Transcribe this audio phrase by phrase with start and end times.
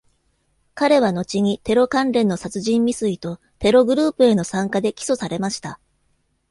[0.73, 5.79] 彼は後にテロ関連の殺人未遂とテログループへの参加で起訴されました。